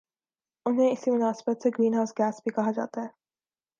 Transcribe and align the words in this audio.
انہیں 0.65 0.91
اسی 0.91 1.11
مناسبت 1.11 1.61
سے 1.63 1.69
گرین 1.69 1.93
ہاؤس 1.93 2.11
گیسیں 2.19 2.41
بھی 2.43 2.51
کہا 2.51 2.71
جاتا 2.71 3.01
ہے 3.01 3.07